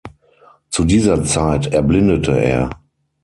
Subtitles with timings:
[0.71, 2.71] Zu dieser Zeit erblindete er.